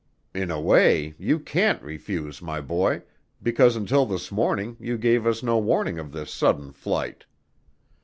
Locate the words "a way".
0.49-1.13